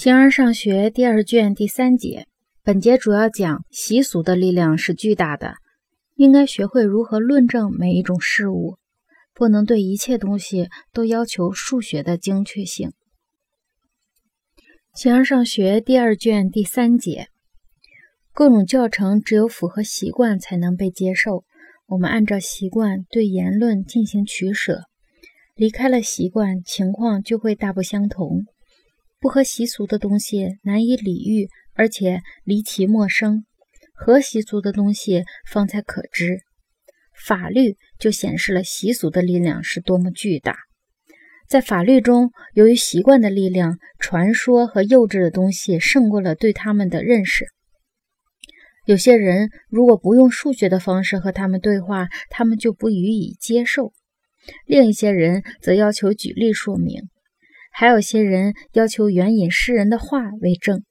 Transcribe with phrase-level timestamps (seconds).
[0.00, 2.26] 形而上学第二卷第三节，
[2.64, 5.56] 本节主要讲习俗的力量是巨大的，
[6.14, 8.78] 应该学会如何论证每一种事物，
[9.34, 12.92] 不能对一切东西都要求数学的精确性。
[14.94, 17.26] 形而上学第二卷第三节，
[18.32, 21.44] 各种教程只有符合习惯才能被接受，
[21.88, 24.84] 我们按照习惯对言论进行取舍，
[25.54, 28.46] 离开了习惯，情况就会大不相同。
[29.20, 33.44] 不合习俗的东西难以理喻，而且离奇陌生；
[33.92, 36.40] 合习俗的东西方才可知。
[37.14, 40.56] 法律就显示了习俗的力量是多么巨大。
[41.46, 47.44] 在法律中，由于习惯的力量，传说和幼稚的东西胜过了对他们的认识。
[48.86, 53.92] 有些人如果不用数学的方式和他们对话，他们就不予以接受；
[54.64, 57.10] 另一些人则要求举例说明。
[57.70, 60.84] 还有些人要求援引诗人的话为证，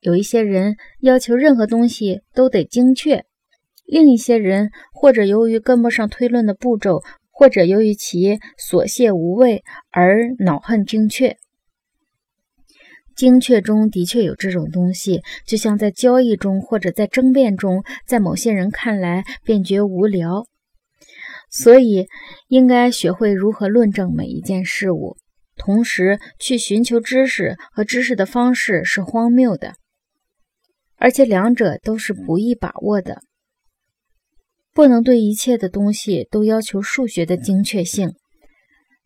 [0.00, 3.24] 有一些人要求任何东西都得精确，
[3.86, 11.36] 另一些人或者由于跟不上推论的步骤，或者由于其琐屑无味而恼恨精确。
[13.14, 20.46] 精确中的确有这种东西，就像在交易中或者在争辩中，在某些人看来便觉无聊，
[21.48, 22.08] 所以
[22.48, 25.16] 应该学会如何论证每一件事物。
[25.56, 29.74] 同时，去寻求知识和知识的方式是荒谬的，
[30.96, 33.22] 而且两者都是不易把握的。
[34.72, 38.14] 不能对一切的东西都要求数学的精确性，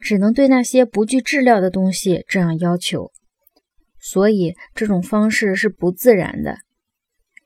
[0.00, 3.12] 只能对那些不具质料的东西这样要求。
[4.00, 6.56] 所以，这种方式是不自然的，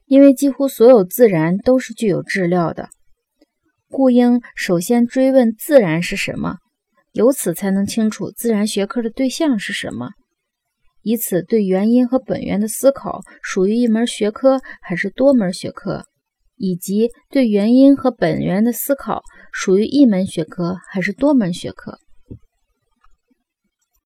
[0.06, 2.88] 因为几乎所有自然都是具有质料的，
[3.88, 6.56] 故应首先追问自然是什么。
[7.16, 10.10] 由此才能清楚自然学科的对象是什么，
[11.00, 16.04] 以此对原因和本源的思考属于一门学科还是多门学科，
[16.56, 21.98] 以及对原因和本源的思考属于一门学科还是多门学科。